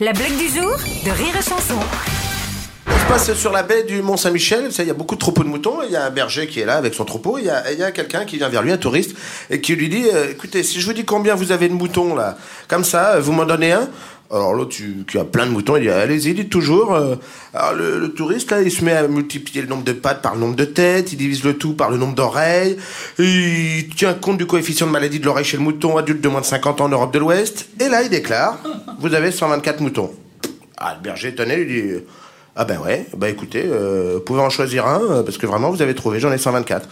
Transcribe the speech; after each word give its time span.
La 0.00 0.12
blague 0.12 0.36
du 0.36 0.48
jour 0.48 0.72
de 1.04 1.10
Rire 1.12 1.36
et 1.38 1.42
Chanson. 1.42 1.78
Ça 2.84 2.98
se 2.98 3.06
passe 3.06 3.34
sur 3.34 3.52
la 3.52 3.62
baie 3.62 3.84
du 3.84 4.02
Mont 4.02 4.16
Saint-Michel. 4.16 4.64
Vous 4.64 4.70
savez, 4.72 4.86
Il 4.86 4.88
y 4.88 4.90
a 4.90 4.94
beaucoup 4.94 5.14
de 5.14 5.20
troupeaux 5.20 5.44
de 5.44 5.48
moutons. 5.48 5.82
Il 5.86 5.92
y 5.92 5.94
a 5.94 6.04
un 6.04 6.10
berger 6.10 6.48
qui 6.48 6.58
est 6.58 6.64
là 6.64 6.74
avec 6.74 6.94
son 6.94 7.04
troupeau. 7.04 7.38
Il 7.38 7.44
y 7.44 7.48
a, 7.48 7.92
quelqu'un 7.92 8.24
qui 8.24 8.36
vient 8.38 8.48
vers 8.48 8.64
lui, 8.64 8.72
un 8.72 8.76
touriste, 8.76 9.14
et 9.50 9.60
qui 9.60 9.76
lui 9.76 9.88
dit 9.88 10.06
euh, 10.12 10.32
Écoutez, 10.32 10.64
si 10.64 10.80
je 10.80 10.86
vous 10.86 10.94
dis 10.94 11.04
combien 11.04 11.36
vous 11.36 11.52
avez 11.52 11.68
de 11.68 11.74
moutons 11.74 12.16
là, 12.16 12.36
comme 12.66 12.82
ça, 12.82 13.20
vous 13.20 13.30
m'en 13.30 13.44
donnez 13.44 13.70
un? 13.70 13.88
Alors 14.32 14.52
l'autre, 14.52 14.74
qui 15.06 15.16
a 15.16 15.24
plein 15.24 15.46
de 15.46 15.52
moutons, 15.52 15.76
il 15.76 15.82
dit 15.82 15.90
allez-y, 15.90 16.34
dites 16.34 16.50
toujours. 16.50 16.92
euh. 16.92 17.14
alors 17.52 17.74
le, 17.74 18.00
le 18.00 18.08
touriste 18.12 18.50
là, 18.50 18.62
il 18.62 18.72
se 18.72 18.82
met 18.82 18.96
à 18.96 19.06
multiplier 19.06 19.62
le 19.62 19.68
nombre 19.68 19.84
de 19.84 19.92
pattes 19.92 20.22
par 20.22 20.34
le 20.34 20.40
nombre 20.40 20.56
de 20.56 20.64
têtes, 20.64 21.12
il 21.12 21.16
divise 21.18 21.44
le 21.44 21.56
tout 21.56 21.74
par 21.74 21.90
le 21.90 21.98
nombre 21.98 22.14
d'oreilles, 22.14 22.78
il 23.18 23.86
tient 23.94 24.14
compte 24.14 24.38
du 24.38 24.46
coefficient 24.46 24.86
de 24.88 24.92
maladie 24.92 25.20
de 25.20 25.26
l'oreille 25.26 25.44
chez 25.44 25.58
le 25.58 25.62
mouton 25.62 25.98
adulte 25.98 26.20
de 26.22 26.28
moins 26.28 26.40
de 26.40 26.46
50 26.46 26.80
ans 26.80 26.86
en 26.86 26.88
Europe 26.88 27.12
de 27.12 27.18
l'Ouest, 27.20 27.68
et 27.78 27.88
là 27.88 28.02
il 28.02 28.08
déclare 28.08 28.58
vous 29.04 29.14
avez 29.14 29.30
124 29.30 29.80
moutons. 29.80 30.10
Ah, 30.78 30.94
le 30.96 31.04
berger 31.04 31.28
étonné 31.28 31.56
lui 31.56 31.82
dit 31.82 31.90
Ah 32.56 32.64
ben 32.64 32.78
ouais, 32.80 33.04
bah 33.14 33.28
écoutez, 33.28 33.62
euh, 33.66 34.14
vous 34.14 34.20
pouvez 34.20 34.40
en 34.40 34.48
choisir 34.48 34.86
un, 34.86 35.02
euh, 35.02 35.22
parce 35.22 35.36
que 35.36 35.46
vraiment 35.46 35.70
vous 35.70 35.82
avez 35.82 35.94
trouvé, 35.94 36.20
j'en 36.20 36.32
ai 36.32 36.38
124. 36.38 36.88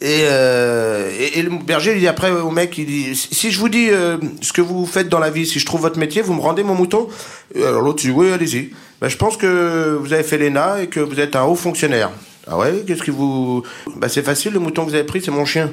Et, 0.00 0.20
euh, 0.26 1.10
le 1.34 1.64
berger 1.64 1.94
il 1.94 1.98
dit 1.98 2.06
après 2.06 2.30
au 2.30 2.52
mec, 2.52 2.78
il 2.78 2.86
dit 2.86 3.16
Si 3.16 3.50
je 3.50 3.58
vous 3.58 3.68
dis 3.68 3.88
euh, 3.90 4.16
ce 4.42 4.52
que 4.52 4.62
vous 4.62 4.86
faites 4.86 5.08
dans 5.08 5.18
la 5.18 5.30
vie, 5.30 5.44
si 5.44 5.58
je 5.58 5.66
trouve 5.66 5.80
votre 5.80 5.98
métier, 5.98 6.22
vous 6.22 6.34
me 6.34 6.40
rendez 6.40 6.62
mon 6.62 6.76
mouton? 6.76 7.08
Alors 7.56 7.82
l'autre 7.82 8.00
dit 8.00 8.12
Oui, 8.12 8.30
allez-y. 8.30 8.70
Ben, 9.00 9.08
je 9.08 9.16
pense 9.16 9.36
que 9.36 9.98
vous 10.00 10.12
avez 10.12 10.22
fait 10.22 10.38
l'ENA 10.38 10.82
et 10.82 10.86
que 10.86 11.00
vous 11.00 11.18
êtes 11.18 11.34
un 11.34 11.42
haut 11.42 11.56
fonctionnaire. 11.56 12.10
Ah 12.46 12.56
ouais, 12.56 12.84
qu'est-ce 12.86 13.02
que 13.02 13.10
vous. 13.10 13.64
Bah 13.96 14.08
c'est 14.08 14.22
facile, 14.22 14.52
le 14.52 14.60
mouton 14.60 14.84
que 14.84 14.90
vous 14.90 14.94
avez 14.94 15.04
pris, 15.04 15.20
c'est 15.20 15.32
mon 15.32 15.44
chien. 15.44 15.72